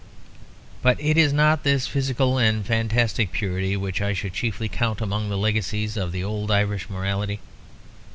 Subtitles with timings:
[0.81, 5.29] But it is not this physical and fantastic purity which I should chiefly count among
[5.29, 7.39] the legacies of the old Irish morality.